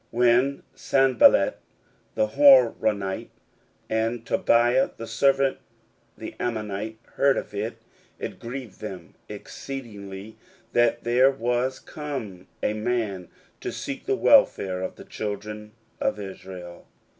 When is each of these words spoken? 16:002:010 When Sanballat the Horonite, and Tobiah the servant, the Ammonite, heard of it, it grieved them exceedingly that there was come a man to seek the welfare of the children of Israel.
16:002:010 0.01 0.07
When 0.17 0.63
Sanballat 0.73 1.57
the 2.15 2.27
Horonite, 2.29 3.29
and 3.87 4.25
Tobiah 4.25 4.89
the 4.97 5.05
servant, 5.05 5.59
the 6.17 6.33
Ammonite, 6.39 6.97
heard 7.17 7.37
of 7.37 7.53
it, 7.53 7.77
it 8.17 8.39
grieved 8.39 8.81
them 8.81 9.13
exceedingly 9.29 10.37
that 10.73 11.03
there 11.03 11.29
was 11.29 11.77
come 11.77 12.47
a 12.63 12.73
man 12.73 13.27
to 13.59 13.71
seek 13.71 14.07
the 14.07 14.15
welfare 14.15 14.81
of 14.81 14.95
the 14.95 15.05
children 15.05 15.73
of 15.99 16.19
Israel. 16.19 16.87